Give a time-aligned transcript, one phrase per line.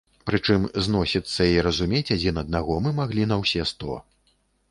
[0.27, 4.01] Прычым, зносіцца і разумець адзін аднаго мы маглі на ўсе сто.